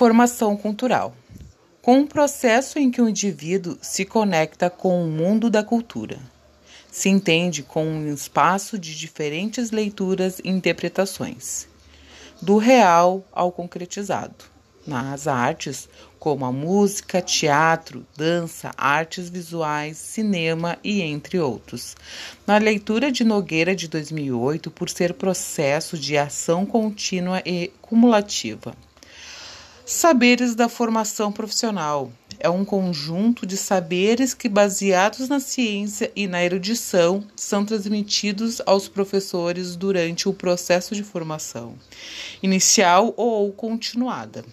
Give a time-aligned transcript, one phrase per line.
[0.00, 1.14] Formação cultural.
[1.82, 6.18] Com um processo em que o indivíduo se conecta com o mundo da cultura.
[6.90, 11.68] Se entende com um espaço de diferentes leituras e interpretações,
[12.40, 14.46] do real ao concretizado.
[14.86, 15.86] Nas artes,
[16.18, 21.94] como a música, teatro, dança, artes visuais, cinema e entre outros.
[22.46, 28.74] Na leitura de Nogueira de 2008, por ser processo de ação contínua e cumulativa.
[29.92, 36.44] Saberes da formação profissional é um conjunto de saberes que, baseados na ciência e na
[36.44, 41.74] erudição, são transmitidos aos professores durante o processo de formação,
[42.40, 44.44] inicial ou continuada.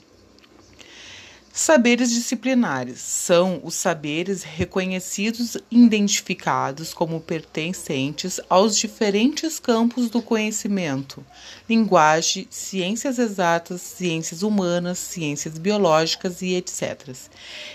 [1.58, 11.26] Saberes disciplinares são os saberes reconhecidos e identificados como pertencentes aos diferentes campos do conhecimento:
[11.68, 17.10] linguagem, ciências exatas, ciências humanas, ciências biológicas e etc.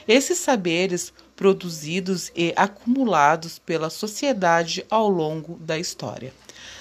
[0.06, 6.33] Esses saberes produzidos e acumulados pela sociedade ao longo da história.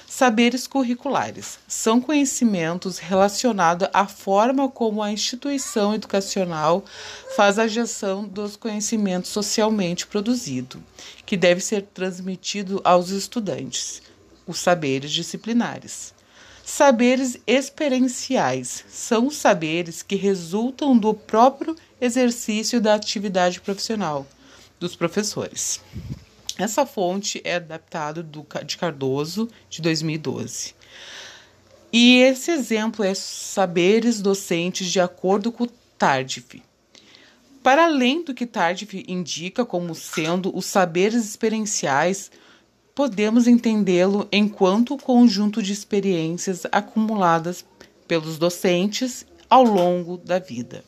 [0.07, 6.83] Saberes curriculares são conhecimentos relacionados à forma como a instituição educacional
[7.35, 10.81] faz a gestão dos conhecimentos socialmente produzidos,
[11.25, 14.01] que deve ser transmitido aos estudantes.
[14.45, 16.13] Os saberes disciplinares.
[16.63, 24.27] Saberes experienciais são os saberes que resultam do próprio exercício da atividade profissional
[24.79, 25.79] dos professores.
[26.61, 30.75] Essa fonte é adaptada do, de Cardoso, de 2012.
[31.91, 36.61] E esse exemplo é saberes docentes de acordo com Tardif.
[37.63, 42.29] Para além do que Tardif indica como sendo os saberes experienciais,
[42.93, 47.65] podemos entendê-lo enquanto conjunto de experiências acumuladas
[48.07, 50.83] pelos docentes ao longo da vida.